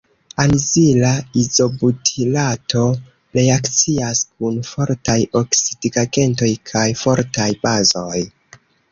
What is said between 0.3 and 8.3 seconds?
Anizila izobutirato reakcias kun fortaj oksidigagentoj kaj fortaj bazoj.